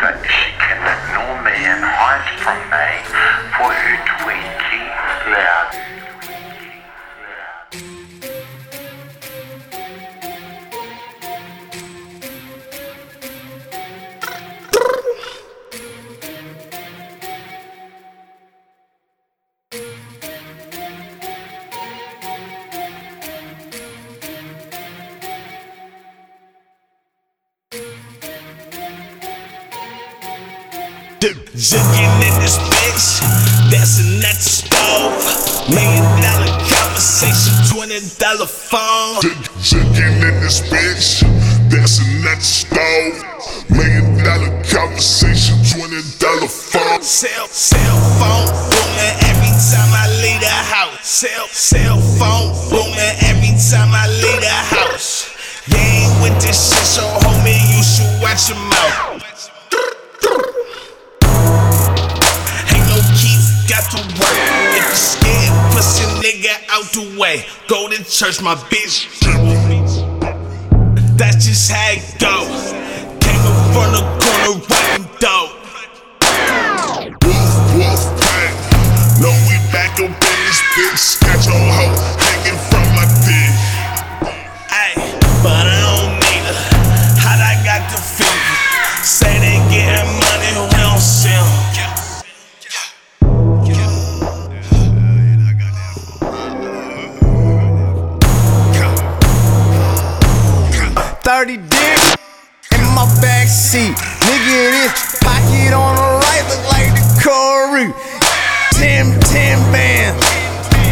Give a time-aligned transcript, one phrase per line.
[0.00, 0.44] that
[31.20, 31.34] Jigging
[32.22, 33.18] in this bitch,
[33.72, 35.18] dancing at the stove.
[35.66, 39.18] Million dollar conversation, twenty dollar phone.
[39.58, 41.26] Jigging in this bitch,
[41.74, 43.18] dancing at the stove.
[43.66, 47.02] Million dollar conversation, twenty dollar phone.
[47.02, 51.02] Cell, cell phone booming every time I leave the house.
[51.02, 55.34] Cell, cell phone booming every time I leave the house.
[55.66, 59.07] You ain't with this shit, so homie, you should watch your mouth.
[66.78, 67.44] Out the way.
[67.66, 69.08] Go to church, my bitch.
[71.16, 72.46] That's just how it go.
[73.18, 75.54] Came up from the corner, rapping dope.
[77.24, 78.54] Wolf, wolf, pack.
[79.20, 81.18] Know we back up in this bitch.
[81.26, 81.67] Got your
[103.68, 103.94] backseat.
[104.24, 107.92] Nigga, this pocket on the right look like the Corey.
[108.72, 110.16] Tim, 10 band.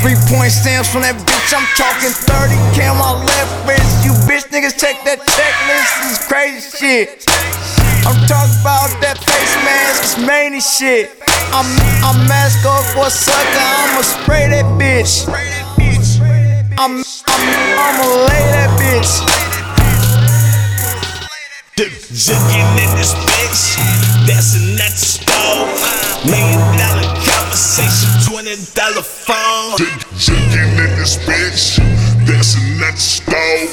[0.00, 1.50] Three point stamps from that bitch.
[1.54, 4.04] I'm talking 30 K on my left wrist.
[4.04, 5.92] You bitch niggas check that checklist.
[6.02, 7.24] This is crazy shit.
[8.04, 10.02] I'm talking about that face mask.
[10.04, 11.08] It's many shit.
[11.56, 11.64] I'm
[12.04, 13.64] I'm mask off for a sucker.
[13.64, 15.24] I'ma spray that bitch.
[16.76, 17.44] I'm I'm
[17.80, 18.43] I'ma lay that
[22.12, 23.80] Jugging in this bitch,
[24.26, 25.72] dancing at the stove.
[26.28, 29.80] Million dollar conversation, twenty dollar phone.
[30.20, 31.80] Jugging in this bitch,
[32.28, 33.72] dancing at the stove.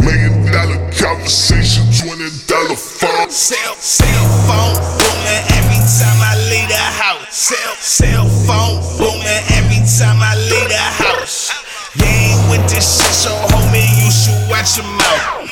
[0.00, 3.28] Million dollar conversation, twenty dollar phone.
[3.28, 7.28] Cell, cell phone booming every time I leave the house.
[7.28, 11.52] Cell, cell phone booming every time I leave the house.
[11.94, 15.45] You ain't with this shit, so homie, you should watch your mouth.